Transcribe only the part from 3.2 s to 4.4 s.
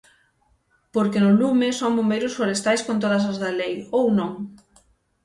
as da lei, ¿ou non?